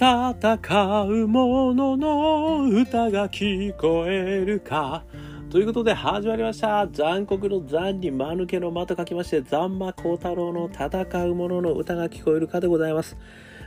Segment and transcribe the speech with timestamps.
[0.00, 5.04] 戦う者の歌が聞こえるか。
[5.50, 6.88] ということで始まりました。
[6.90, 13.18] 残酷の残に間抜けの間と書きまして残魔高太郎の戦う者の歌が聞こえるかでございます。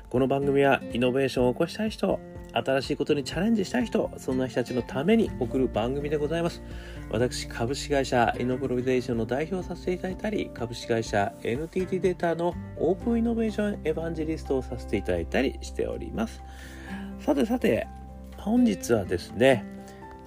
[0.10, 2.20] この番組はイノベーションを起こしたい人
[2.54, 6.62] 新しいことにチャレンジしたい人そんな人たちのために送る番組でございます。
[7.10, 16.42] 私株式会社イノプロビゼーションの代表をさせていただいたり株式会社 NTT データのオープンイノベーションエヴァンジェリストをさせていただいたりしております。
[17.20, 17.88] さてさて
[18.38, 19.66] 本日はですね、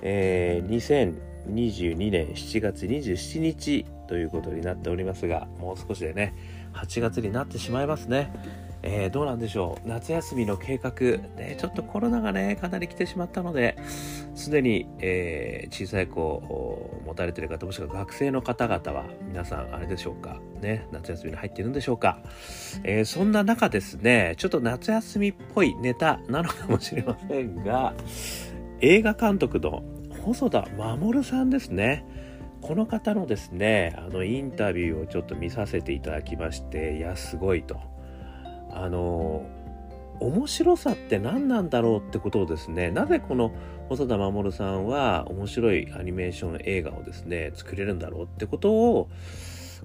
[0.02, 1.15] えー、
[1.47, 6.35] 2022年7月27日ということになっておりますがもう少しでね
[6.73, 8.66] 8月になってしまいますね。
[8.89, 9.89] えー、どうなんでしょう。
[9.89, 10.93] 夏休みの計画、
[11.37, 13.77] ね、ちょっとコロナがねかなり来てしまったので
[14.37, 20.39] すでに、えー、小さい子を持たれてる方もしくは学生の方々は皆さんあれでしょうか。
[20.61, 22.21] ね夏休みに入っているんでしょうか、
[22.85, 27.93] えー、そんな中ですねちょっと夏休みっぽいネタなのかもしれませんが
[28.80, 29.82] 映画監督の
[30.23, 32.07] 細田守さんですね。
[32.63, 37.96] この方のですねあのインタビューをちょっと見させていただきましていやすごいと。
[38.77, 39.46] あの
[40.21, 43.52] 面白さって何なんだろうってことをですねなぜこの
[43.88, 49.09] 細田守さんは面白いアニメーション映画をですね作れるんだろうってことを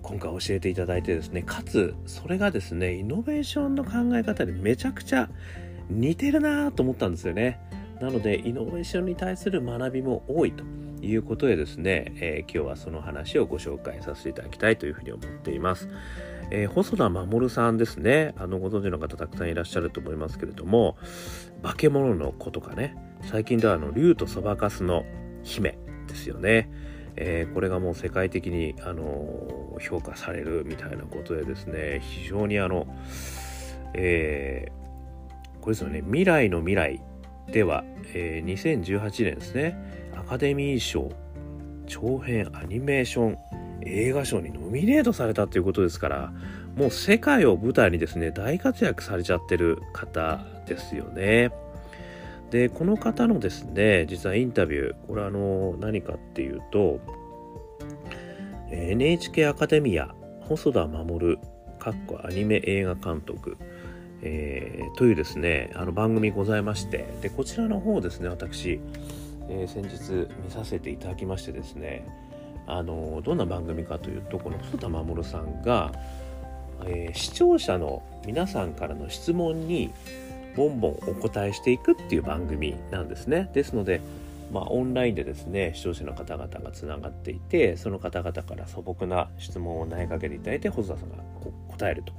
[0.02, 5.30] 今回教えていただいてですねかつそれがですねイノベーションの考え方にめちゃくちゃ
[5.90, 7.60] 似てるなと思ったんですよね。
[8.00, 10.64] なのでイノベーションに対する学びも多いと
[11.06, 15.88] いうことでですね、えー、今日はその話をご紹介させていただきたいというふうに思っています。
[16.52, 18.34] えー、細田守さんですね。
[18.38, 20.98] あのご存知の方たくさんいらっしゃると思いますけれども
[21.64, 22.96] 化け物の子とかね。
[23.24, 25.06] 最近ではあの竜とそばかすの
[25.44, 26.72] 姫ですよね、
[27.16, 32.88] えー、これがもう世界的にあの評価されるみたいなことでですね非常にあの、
[33.94, 36.02] えー、これですよね。
[36.02, 37.02] 未来の未来
[37.52, 39.78] では、えー、2018年ですね。
[40.18, 41.10] アカデミー賞
[41.88, 43.38] 長編アニメーション
[43.86, 46.34] 映画賞にノミネートされたということですから
[46.76, 51.52] もう世界を舞台にですね大活躍されちゃってる方ですよね。
[52.52, 57.00] でこの方のですね実はインタビューこれあの何かっていうと
[58.70, 61.38] NHK アカデミア細田守
[61.80, 63.58] かっこアニメ映画監督、
[64.22, 68.82] えー、というですねあの番組ございましてでこちらの方ですね私、
[69.50, 72.06] えー、先日見させていただきましてですね
[72.72, 75.92] あのどんな番組かというとこの細田守さんが、
[76.86, 79.92] えー、視聴者の皆さんからの質問に
[80.56, 83.50] ボンボンお答えしていくっていう番組なんですね。
[83.54, 84.00] ですので、
[84.54, 91.18] まあ、オンラインでですね視聴者の方々がつながっていてその方々から素朴な質問を投げかけていただいて細田さんが
[91.68, 92.14] 答えると、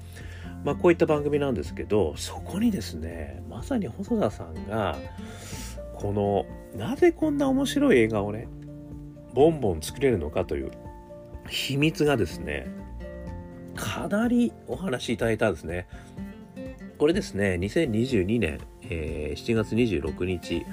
[0.65, 4.99] まあ、こういった番組なんですけどそこにですねまさに細田さんが
[5.95, 6.45] この
[6.79, 8.49] なぜこんな面白い映画をね
[9.35, 10.71] ボンボン作れるのかという
[11.49, 12.69] 秘密がですね
[13.75, 15.87] かなりお話しいただいたんですね。
[16.99, 20.65] これですね2022年、えー、7月26日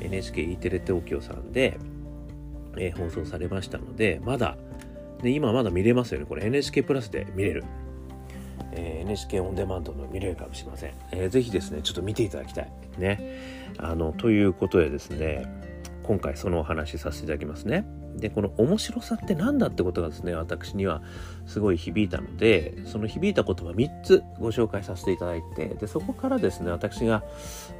[0.00, 1.78] NHKE テレ東京さんで、
[2.76, 4.56] えー、放送されましたのでまだ、
[5.22, 6.26] ね、今まだ見れますよね。
[6.26, 7.64] これ NHK プラスで見れる、
[8.72, 12.72] えー、NHK オンデマンドの見れるかもしれません、えー、ぜひですねちょっと見ていただきたい。
[12.98, 13.72] ね。
[13.78, 15.46] あのということでですね
[16.02, 17.97] 今回そのお話しさせていただきますね。
[18.18, 21.02] でこの面白さって何だってことがですね私には
[21.46, 27.22] すごい響いたのでその響いた言葉3つご紹介させていただいてでそこからですね私が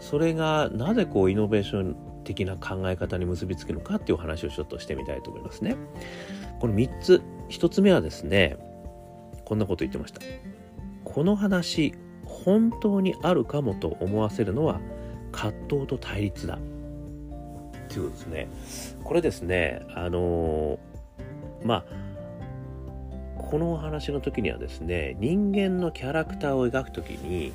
[0.00, 5.76] それがなぜこうイノベーション的な考え方に結びつくのかっていうお話をちょっとしてみたいと思いますね。
[6.60, 8.56] この3つ1つ目はですね
[9.44, 10.20] こんなこと言ってました。
[11.04, 11.94] この話
[12.24, 14.80] 本当にあるかもと思わせるのは
[15.32, 16.58] 葛藤と対立だ。
[17.88, 18.48] っていうことですね。
[19.02, 21.84] これですね、あのー、まあ、
[23.36, 27.52] このお話の時にはですね、人間のキャラクターを描く時に、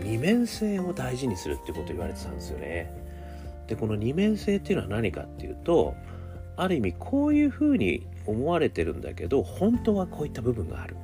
[0.00, 2.90] 二面性を大事にするってことを言われてたんですよね。
[3.66, 5.94] で、この二面性っていうのは何かっていうと、
[6.56, 10.96] ある意味こういうふうに思われてるんだけど、本当はこういった部分がある。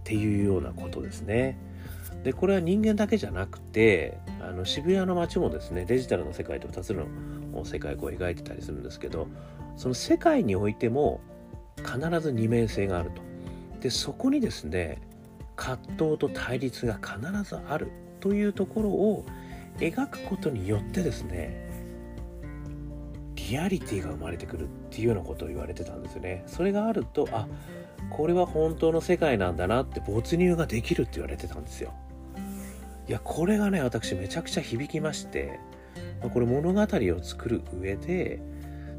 [0.00, 1.58] っていうようなことですね。
[2.24, 7.06] でこれは人間だけじゃなくてあの渋谷の街もですねデジタルの世界と2つの
[7.64, 9.28] 世界を描いてたりするんですけど
[9.76, 11.20] その世界においても
[11.78, 13.22] 必ず二面性があると。
[13.80, 15.00] でそこにですね
[15.56, 17.90] 葛藤と対立が必ずある
[18.20, 19.24] というところを
[19.78, 21.68] 描くことによってですね
[23.36, 26.44] リアリティが生まれてくるっていうようなことを言われてたんですよね。
[26.46, 27.48] それがあるとあ
[28.10, 31.92] これは本当の世界なんだなって没入ができるって言われてたんですよ。
[33.08, 35.58] いやこれがね私めちゃくちゃ響きまして
[36.28, 36.86] これ物語を
[37.22, 38.40] 作る上で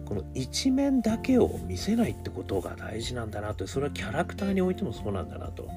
[0.05, 3.67] この一面だけを見せないってことが大事なんだなと。
[3.67, 5.67] それはキャラクターにおいてもそうなんだなと。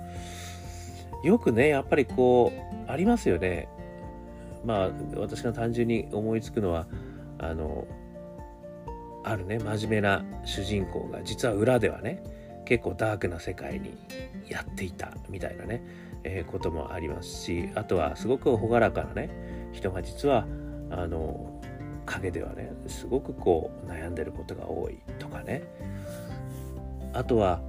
[1.22, 2.52] よくねやっぱりこ
[2.86, 3.68] うありますよね。
[4.64, 6.86] まあ私が単純に思いつくのは
[7.38, 7.86] あの
[9.24, 12.22] あるね真面目な主人公が実は裏ではね
[12.64, 13.96] 結構ダークな世界に
[14.48, 15.82] やっていたみたいなね、
[16.24, 20.46] えー、こともありますしあとはすごく朗らかなね人が実は
[21.00, 21.60] あの
[22.06, 25.62] 陰ではねすごくこう悩んでることが多いとかね。
[27.12, 27.60] あとは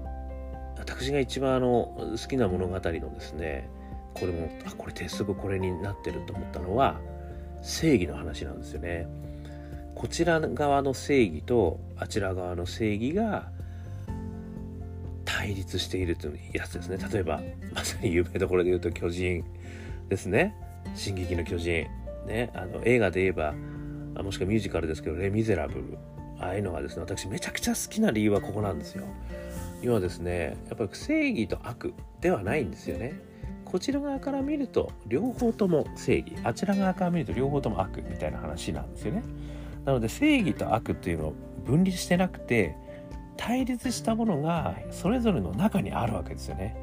[0.78, 3.70] 私が一番あの好きな物語のですね
[4.14, 7.00] これもあこれ鉄則これになってると思ったのは
[7.62, 9.08] 正義の話なんですよね。
[9.96, 13.50] こちら側の正義とあちら側の正義が
[15.24, 16.98] 対立しているというやつですね。
[17.12, 17.42] 例えば
[17.74, 19.44] まさに有名どころで言うと巨人
[20.10, 20.56] ですね
[20.96, 21.88] 「進撃の巨人」
[22.26, 23.54] ねあの映画で言えば
[24.24, 25.98] もしくはミュージカルですけど「レ・ミゼラブル」
[26.40, 29.06] ああいうのがですね私めちゃくちゃ好きな理由はここなんですよ。
[29.82, 33.14] 要はですねやっぱり正義と悪ではないんですよね。
[33.64, 36.36] こちら側から見ると両方とも正義。
[36.44, 39.24] あちら側から見ると両方とも悪みたいな話なんですよね。
[39.86, 41.34] なので正義と悪っていうのを
[41.66, 42.76] 分離してなくて
[43.38, 46.76] 対立したものがそれぞれの中にあるわけですよね。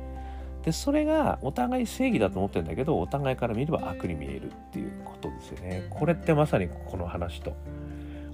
[0.64, 5.86] でそれがお互い正義だと思ってるんだけどお互いから見れば悪に見えるっていうことですよね。
[5.90, 7.54] これってまさにこの話と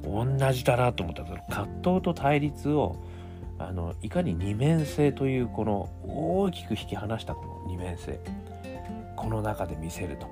[0.05, 2.97] 同じだなと思ったんです葛藤と対立を
[3.59, 8.21] あのいかに二面性というこの大きく引き離したこの二面性
[9.17, 10.29] この中で見せると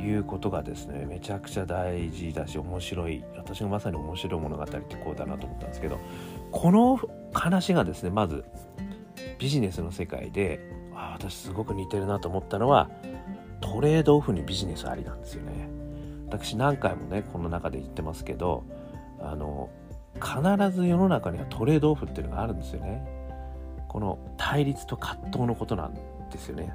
[0.00, 5.98] いうことがですねめちゃくちゃ大事だし面白い私がまさに面白い物語ってこうだなと思ったんですけど
[6.50, 6.98] この
[7.34, 8.44] 話がですねまず
[9.38, 10.60] ビジネスの世界で
[11.18, 12.88] 私すごく似てるなと思ったのは
[13.60, 15.68] トレードオフにビジネスありなんですよね。
[16.28, 18.64] 私何回もねこの中で言ってますけど
[19.20, 19.70] あの
[20.14, 23.06] 必ず世の中にはトレードオフっていうのがあるんですよね。
[23.88, 25.94] この対立と葛藤のことなん
[26.30, 26.74] ですよね。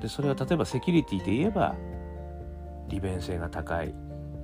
[0.00, 1.74] でそれは例えばセキュリティで言えば
[2.88, 3.94] 利便性が高い。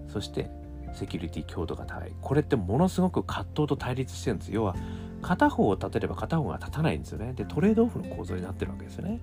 [0.09, 0.51] そして
[0.95, 2.13] セキュリティ強度が高い。
[2.21, 4.53] これってものすごく葛藤と対立してるんです。
[4.53, 4.75] 要は
[5.23, 7.33] 片方を立てれば片方が立たないんですよね。
[7.33, 9.21] でトレードオフの構造になってるわけですよね。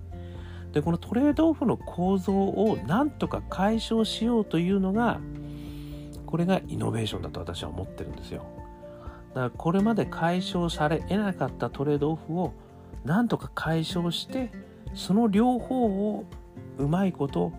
[0.74, 5.22] でこのトレードオフの構造をなんとか解消しようというのが
[6.26, 8.46] これがイノベーションだと私は思ってるんですよ。
[9.30, 12.54] だからこれまで解消され得なかったトレードオフを
[13.06, 14.52] なんとか解消して
[14.94, 16.26] その両方を
[16.78, 17.54] うまいこと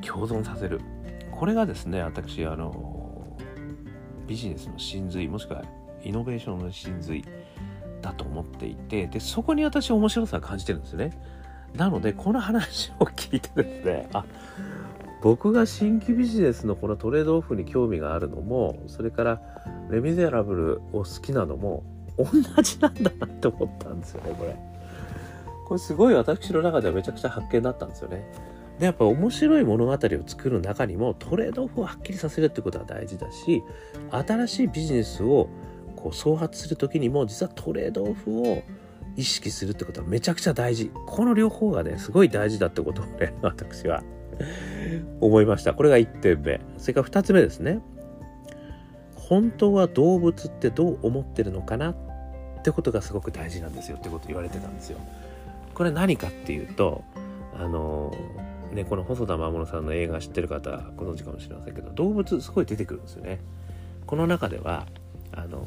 [0.00, 0.80] 共存させる。
[1.30, 3.36] これがですね私あの
[4.26, 5.62] ビジネスの真髄もしくは
[6.02, 7.24] イノベーションの真髄。
[8.02, 11.12] だと思っていてでそこに私面白さを感じてるんですよね。
[11.74, 14.24] なのでこの話を聞いてですねあ
[15.22, 19.40] 僕が新規ビジネスのこのトレードオフに興味があるのもそれから
[19.88, 21.84] レ・ミゼラブルを好きなのも
[22.18, 22.26] 同
[22.62, 24.56] じなんだなって思ったんですよねこれ。
[25.66, 28.26] これすごい私の中ではめちゃくちゃ発見だったんですよね。
[28.78, 33.62] でやっぱ面白い物語を作る中にもトレードオフをはっきりさせるってことは大事だし
[34.10, 35.48] 新しいビジネスを
[36.02, 38.62] こう創発する時にも実はトレードオフを
[39.16, 40.90] 意識するってことはめちゃくちゃ大事。
[41.06, 44.02] この両方がねすごい大事だってことをね私は
[45.20, 45.74] 思いました。
[45.74, 46.60] これが1点目。
[46.78, 47.80] それから2つ目ですね。
[49.16, 51.96] 本当は動物ってどう思ってるのかなっ
[52.64, 54.98] てことがすごく大事なんですよってこと言われてたんですよ。
[55.74, 57.02] これ何かっていうと
[57.58, 58.14] あの
[58.72, 63.38] ね、この細田守さんの映画知ってる方ご存知かもしれませんけど動物すごい出てくるんですよね。
[64.06, 64.86] この中では
[65.32, 65.66] あの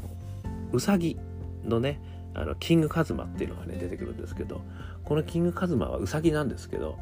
[0.76, 1.18] ウサギ
[1.64, 2.00] のね
[2.34, 4.62] あのキングカズマっていうのがね出てくるんですけど
[5.04, 6.98] このキングカズマはウサギなんですけど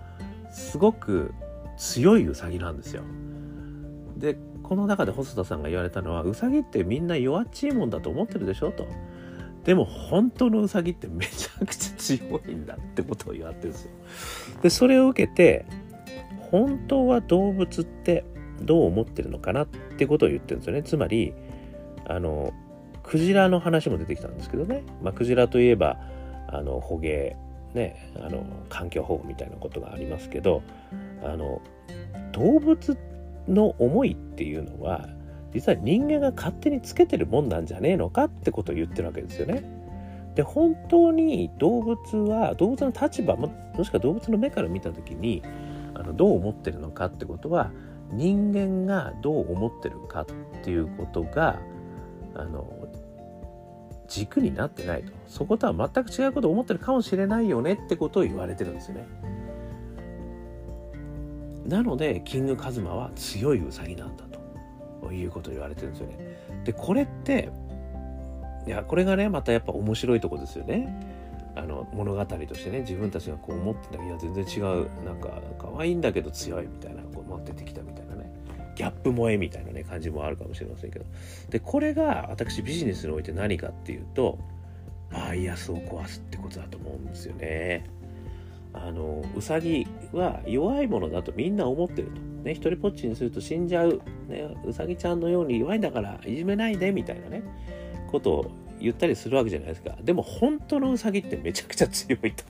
[0.52, 1.34] すごく
[1.78, 3.04] 強いウサギなんですよ。
[4.18, 8.88] でこの中で細田さんが言われたのはウサギってみんな弱っちいもんだと思ってるでしょと。
[9.66, 13.92] でも本当のウサギってめちゃくちゃ強いんだってことを言われてるんですよ。
[14.62, 15.66] でそれを受けて
[16.52, 18.26] 本当は動物って
[18.62, 21.34] どう思ってるのかなってことを言ってるんですよねつまり
[22.06, 22.54] あの
[23.04, 25.98] クジラの話も出てきたんですけどね、まあ、クジラといえば
[26.48, 27.36] あの捕鯨
[27.74, 30.64] ねあの環境保護みたいなことがありますけど
[31.24, 31.62] あの
[32.32, 32.98] 動物
[33.48, 35.08] の思いっていうのは
[35.54, 39.64] 実は人間が勝手につけてるもんなんじゃねえのかってことを言ってるわけですよね。
[40.36, 45.44] で本当に動物は動物の立場ももしくは動物の目から見た時に
[45.94, 47.72] あのどう思ってるのかってことは
[48.12, 50.26] 人間がどう思ってるかっ
[50.64, 51.60] ていうことが
[52.36, 52.66] あの
[54.14, 59.08] 軸になってないとそことは全く違うことを思ってるかもしれないよねってことを言われてるんですよね。
[61.66, 64.26] なのでキングカズマは強いウサギなんだ
[65.02, 66.38] ということを言われてるんですよね。
[66.64, 67.50] でこれって
[68.68, 71.10] いやこれがねまたやっぱ面白いとこですよね。
[71.56, 78.03] あの物語としてね自分たちがこう思ってたいや全然違うなんか可愛いんだけど強いみたいなこう持っててきたみたいな
[78.76, 81.06] ギャップ萌えみたいなね感じもあるかもしれませんけど。
[81.50, 84.40] でこれが私ビジネスにおいて何かっていうと
[85.12, 87.90] バイアスを壊すってことだと思うんですよね。
[88.74, 92.34] あのウサギは弱いものだとみんな思ってると。
[92.44, 97.42] ね、一人ぽっちにすると死んじゃう、ね、うさぎちゃんのように弱いんだからいじめないでみたいなね
[98.12, 98.52] ことを
[98.82, 99.96] 言ったりするわけじゃないですか。
[100.04, 102.44] でも本当のウサギってめちゃくちゃ強いと。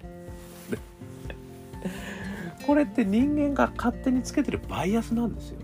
[2.65, 5.59] これって人間が勝手につけてるバイアスなんですよ。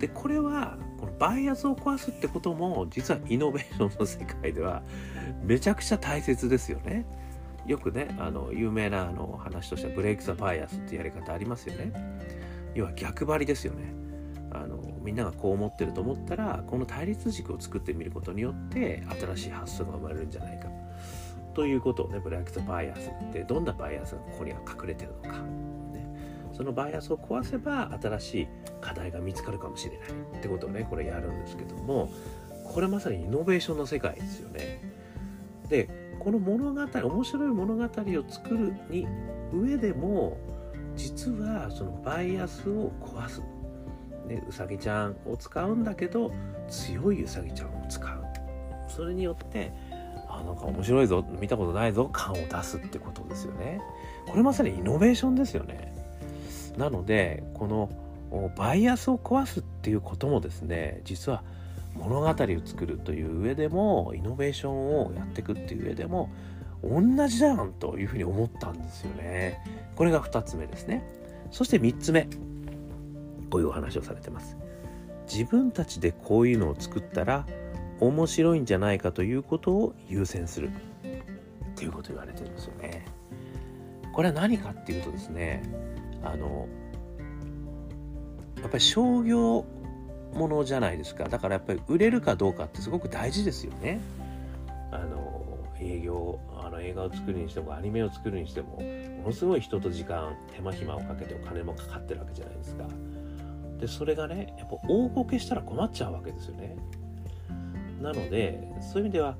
[0.00, 4.82] でこれはこのバイアスを壊すってことも実はイノベーションの世界では
[5.42, 7.04] めちゃくちゃ大切ですよね。
[7.66, 11.92] よくねあの有名なあの話としてはブレイク・ザ・バイアスってやり方ありますよね。
[12.74, 13.92] 要は逆張りですよね。
[14.52, 20.68] あのみんながこう思ってると思ったらこの対立軸を作ってみることによって新しい発想が生まれるんじゃないか。
[21.54, 25.42] ということをねブレイク・ザ・バイアスってどんなバイアスがここには隠れてるのか、
[25.92, 26.06] ね、
[26.60, 28.48] そのバイアスを壊せば新しい
[28.82, 30.08] 課題が見つかるかもしれない
[30.40, 32.12] ってことをねこれやるんですけども
[32.64, 34.82] これまさにイノベーションの世界ですよね。
[35.70, 35.88] で
[36.18, 39.06] この物語面白い物語を作るに
[39.54, 40.36] 上でも
[40.96, 43.40] 実はそのバイアスを壊す、
[44.28, 46.30] ね、うさぎちゃんを使うんだけど
[46.68, 48.22] 強いうさぎちゃんを使う。
[48.86, 49.72] それによって
[50.28, 53.80] あなんか面白いぞ見たことないぞ感を出すってことですよね。
[54.28, 55.89] これまさにイノベーションですよね。
[56.80, 57.90] なのでこの
[58.56, 61.44] バイアスを壊すっていうこともですね実は
[61.94, 62.34] 物語を
[62.64, 66.30] 作るという上でもイノベーションをやっていくっていう上でも
[66.82, 69.62] 同じじゃんというふうに思ったんですよね。
[69.94, 71.04] これが2つ目ですね。
[71.50, 72.26] そして3つ目
[73.50, 74.56] こういうお話をされてます。
[75.30, 77.46] 自分たちでこういうのを作ったら
[78.00, 80.70] 面白いんじゃないかということを優先するっ
[81.74, 83.04] ていうこと言われてるんですよね。
[84.14, 85.62] これは何かっていうとですね
[86.22, 86.68] あの
[88.60, 89.64] やっぱり商業
[90.34, 94.00] ものじゃないですかだからやっぱり売れるかどうかってすごく大事ですよね。
[94.92, 95.40] あの
[95.80, 98.76] 営業あの映画を作るにしてもアニメを作るにしても
[99.22, 102.84] ものすごい人と時間手間暇をかけてお金もかかってるわけじゃないですか。
[103.78, 106.76] でそれがねやっぱ大ごけしたら困っちゃうわけですよね。
[108.00, 109.36] なのでそういう意味では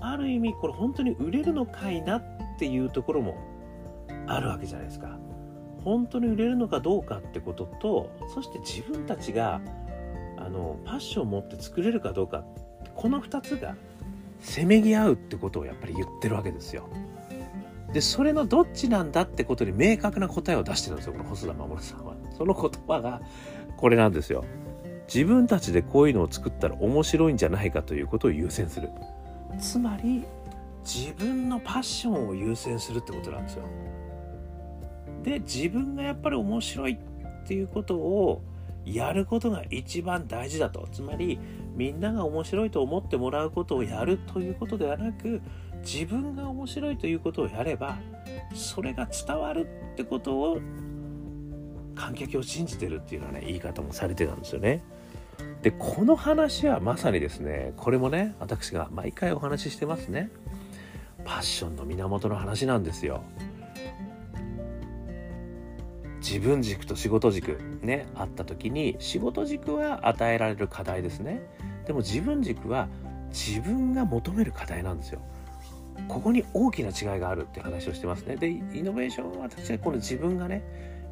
[0.00, 2.22] ある意味これ本当に売れるのかいなっ
[2.58, 3.36] ていうところも
[4.26, 5.16] あるわけじゃないですか。
[5.84, 9.60] 本当に売れるのかどうかってこととそして自分たちが
[10.36, 12.44] あのパッションを持って作れるかどうか
[12.94, 13.76] この2つが
[14.40, 16.88] せめぎ合うってことをやっぱり言ってるわけですよ。
[17.92, 22.14] でそれのどっちなんだってことに明確な答えを出してるんですよこの細田守さんは。
[22.36, 23.20] その言葉が
[23.76, 24.44] これなんですよ。
[25.12, 28.90] 自分たちでこういうのを作ったら面白いんじゃないかということを優先する。
[29.58, 30.24] つまり
[30.84, 33.64] 自分のパッションを優先するってことなんですよ。
[35.22, 38.42] で自分がやっぱり面白いっていうことを
[38.84, 41.38] やることが一番大事だとつまり
[41.74, 45.40] みんなが面白いと思ってもらうことをやるということではなく
[45.82, 47.98] 自分が面白いということをやれば
[48.54, 50.60] それが伝わるってことを
[51.94, 54.82] 観客を信じてるっていうようなね言い方もされてたんですよね。
[55.62, 60.30] でこの話はまさにですねこれもね私が毎回お話ししてますね
[61.24, 63.22] パッションの源の話なんですよ。
[66.22, 71.42] 自分軸と仕事軸ねあった時に仕事軸は与えられる課題ですね。
[71.86, 72.88] でも自分軸は
[73.30, 75.20] 自分が求める課題なんですよ。
[76.08, 78.36] ここに大きな違いがあるって話をしてますね。
[78.36, 80.62] でイノベーションは私はこの自分がね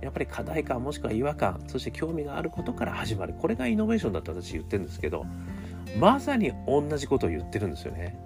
[0.00, 3.34] やっぱり課題感もしくは違和感そして興味があることから始まる。
[3.34, 5.26] これがイノベーションだって私言ってるんですけど
[5.98, 8.16] まさに同じことを言ってるんですよね。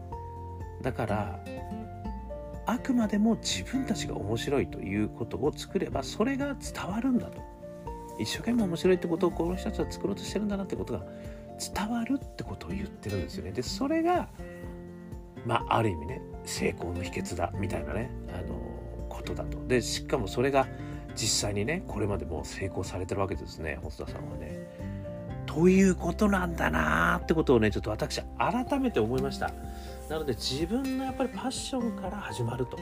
[0.83, 1.41] だから
[2.67, 7.43] あくまでも自分たちが面白いということを作ればそれが伝わるんだと。
[8.19, 11.05] 一生懸命面白いってことをこの人たちは作ろうとしてるんだなってことが
[11.59, 13.53] 伝わるってことを言ってるんですよね。
[13.53, 14.29] でそれが
[15.45, 18.55] まあある意味ね成功の秘訣だみたいなねあの
[19.09, 19.59] ことだと。
[19.67, 20.67] でしかもそれが
[21.15, 24.59] 実際にねこれまでも成功されてるわけですね細田さんはね。
[25.47, 29.53] ということなんだなーってことをねちょっと私改めて思いました。
[30.09, 32.79] なので自分のやっぱりパッションから始まると。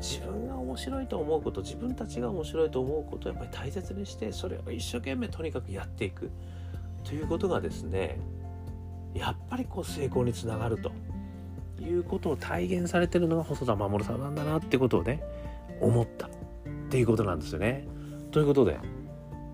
[0.00, 6.30] 自分が面白いと思うこと自分たちが面白いと思うことをやっぱり大切にしてそれを一生懸命とにかくやっていく。
[7.04, 8.18] ということがですね
[9.14, 10.92] やっぱりこう成功につながると。
[11.80, 15.22] いうことを体現されてるのが細田守さんなんだなってことをね
[15.80, 16.26] 思った。
[16.26, 16.30] っ
[16.90, 17.86] ていうことなんですよね。
[18.32, 18.78] ということで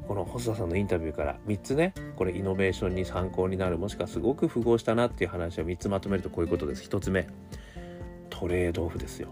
[0.07, 6.89] この細田さんのインタビューから3つねこれイノベーションに参考になるもしくはすごく符合したなっていう話を3つまとめるとこういうことです。
[6.89, 7.27] 1つ目
[8.31, 9.29] トレードオフですよ。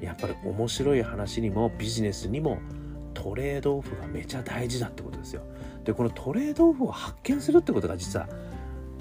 [0.00, 2.58] やっぱり面白い話にもビジネスにも
[3.14, 5.42] トレードオフがめちゃ大事だってことですよ。
[5.84, 8.28] でこのトレードオフを発見するってことが実は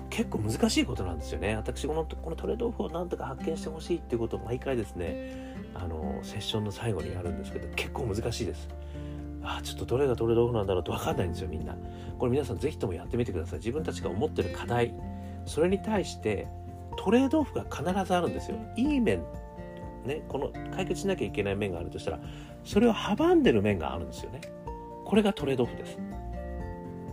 [0.10, 1.56] 結構難しいことなんですよね。
[1.56, 8.68] 私このこのトレードオフをなんとか発見してほしいっていうことを毎回ですねあのセッションの最後にやるんですけど結構難しいです。
[9.44, 11.76] あちょっとどれがトレードオフなんだろうと分かんないんですよみんな。
[12.18, 13.60] これ皆さん是非ともやってみてください。
[13.60, 14.94] 自分たちが思ってる課題。
[15.46, 16.48] それに対して
[16.98, 18.58] トレードオフが必ずあるんですよ。
[18.76, 19.24] いい面
[20.06, 22.20] ねこの解決しなきゃいけない面があるとしたら
[22.64, 24.42] それを阻んでる面があるんですよね。
[25.06, 25.98] これがトレードオフです。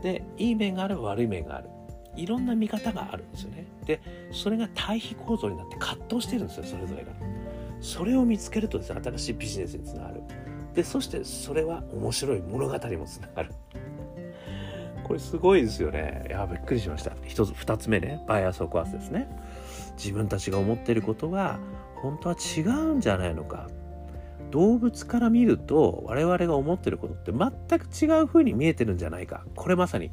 [0.02, 1.68] でいい面があれば悪い面がある。
[2.16, 3.66] いろんな見方があるんですよね。
[3.86, 4.00] で
[4.32, 7.12] それが対比構造になって葛藤してるんですよそれぞれが。
[7.80, 10.22] それを見つけるとですね新しいビジネスにつながる。
[10.74, 13.52] でそしてそれは面白い物語もつながる。
[15.04, 16.24] これすごいですよね。
[16.28, 17.12] いやびっくりしました。
[17.24, 18.22] 一つ二つ目ね。
[18.28, 19.28] バイアスを壊すですね。
[19.96, 21.58] 自分たちが思っていることが
[21.96, 23.68] 本当は違うんじゃないのか。
[24.50, 29.44] 動物から見ると我々が思ってることって全く違う風に見えてるんじゃないか。
[29.56, 30.10] これまさに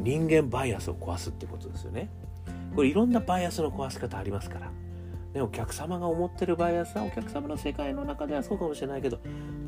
[0.00, 2.08] 人間バイアスを壊すってことですよね。
[2.74, 4.70] これいろんなバイアスの壊し方ありますから。
[5.36, 9.18] ね、お客様が思ってるバイアスはお客様の世界の中ではそうかもしれないけど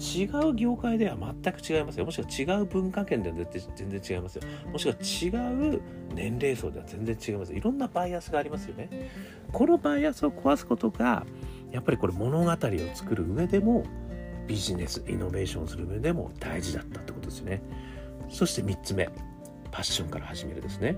[0.01, 2.07] 違う業界では全く違いますよ。
[2.07, 3.37] もしくは違う文化圏では
[3.77, 4.43] 全然違いますよ。
[4.73, 5.83] もしくは違う
[6.15, 9.11] 年齢層では全然違いますいろんなバイアスがありますよね。
[9.53, 11.27] このバイアスを壊すことが
[11.71, 12.57] やっぱりこれ物語を
[12.95, 13.85] 作る上でも
[14.47, 17.63] ビジネスイノベーションする上でも大事だったってことですね。
[18.31, 19.11] そして3つ目
[19.71, 20.97] パッションから始めるですね。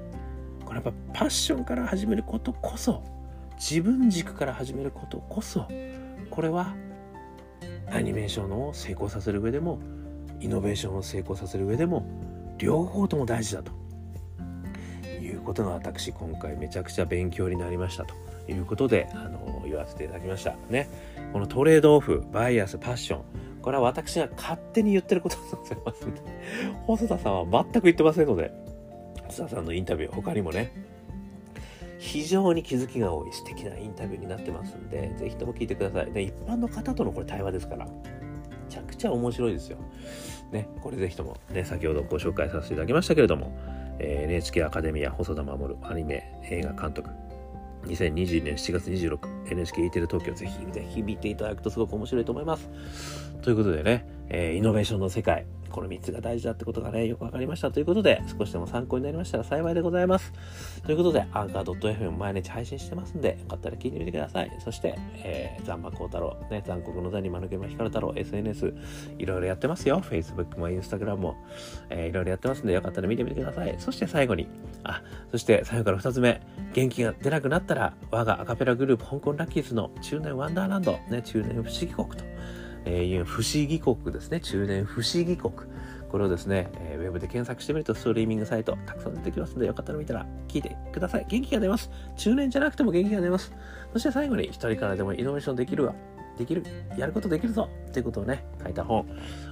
[0.64, 3.02] これやっぱパッションから始めることこそ
[3.60, 5.68] 自分軸から始めることこそ
[6.30, 6.74] これは
[7.92, 9.78] アニメーションを成功させる上でも
[10.40, 12.06] イノベーションを成功させる上でも
[12.56, 13.72] 両方とも大事だと。
[15.20, 18.14] いうことが私今回めちゃくちゃ勉強になりましたと
[18.48, 20.56] いうことであの言わせていただきました。
[20.70, 20.88] ね。
[21.32, 23.22] このトレードオフバイアスパッション。
[23.60, 26.06] これは私が勝手に言ってることでございます。
[26.06, 26.20] ん で
[26.86, 28.52] 細田さんは全く言ってませんので
[29.26, 30.72] 細田さんのインタビュー他にもね
[32.00, 37.92] 非常に気づきが多い素敵なインタビューになってますんでぜひとも聞いてくださいで一般の方とのこれ対話ですからめ
[38.70, 39.76] ちゃくちゃ面白いですよ
[40.50, 43.54] ねこれぜひともね先ほどご紹介させていただきましたけれども、
[43.98, 47.10] えー、NHK アカデミア細田守アニメ映画監督
[47.84, 52.68] 2022年7月 26NHKE テレ東京ぜひぜひ見ていただくとすごく面白いと思います。
[53.42, 60.32] ということでね、えー、イノベーションの世界、この3つが大事だってことがね、よくわかりましたということで、少しでも参考になりましたら幸いでございます。
[60.84, 64.52] ということで、アンカー .fm 毎日配信してますんで、よかったら聞いてみてください。
[64.62, 68.74] そして、えー、ザンマコウタロウ、ね、残酷の座に間抜けまひかる太郎、SNS、
[69.18, 70.00] いろいろやってますよ。
[70.00, 71.36] Facebook も Instagram も、
[71.88, 73.74] えー、いろいろやってますんで、よかったら見てみてください。
[73.78, 74.48] そして最後に、
[74.84, 76.40] あ、そして最後から2つ目、
[76.72, 82.24] 元気が出なくなったら、我がアカペラグループ、香港ラッキーズの中年ワンダーランド、ね、中年不思議国と、
[82.84, 84.40] えー、不思議国ですね。
[84.40, 85.52] 中年不思議国。
[86.10, 91.26] これをですね、えー、ウェブで検索してみるとストリーミングサイトたくさん出てきますので、よかったら見たら聞いてください。
[91.28, 91.90] 元気が出ます。
[92.16, 93.52] 中年じゃなくても元気が出ます。
[93.92, 95.94] そして最後に一人からでもイノベーションできるわ。
[96.36, 96.64] できる。
[96.96, 97.68] やることできるぞ。
[97.92, 99.06] ということをね、書いた本。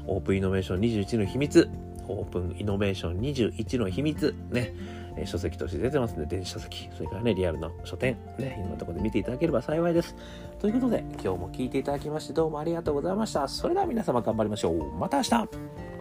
[0.06, 1.68] オープンイノベーション21の秘密。
[2.08, 4.34] オープンイノベーション21の秘密。
[4.50, 4.72] ね。
[5.18, 10.14] え書籍として出てますんで、電子書籍、それからね、リアルの書店、ね、いろんなところで見ていただければ幸いです。
[10.60, 13.48] ということで、今日も聞いていただきましてどうもありがとうございました。
[13.48, 14.92] それでは皆様頑張りましょう。
[14.96, 15.97] また明日